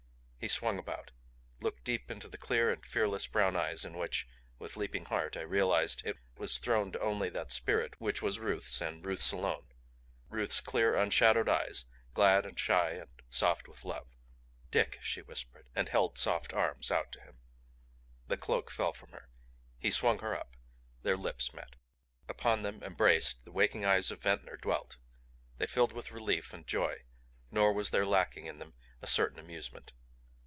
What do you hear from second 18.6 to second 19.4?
fell from her.